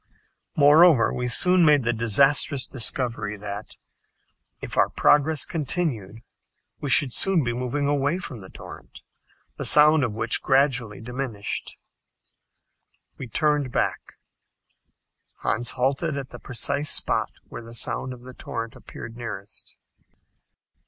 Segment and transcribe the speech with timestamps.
[0.55, 3.75] Moreover, we soon made the disastrous discovery that,
[4.59, 6.21] if our progress continued,
[6.79, 9.01] we should soon be moving away from the torrent,
[9.57, 11.77] the sound of which gradually diminished.
[13.19, 14.15] We turned back.
[15.41, 19.75] Hans halted at the precise spot where the sound of the torrent appeared nearest.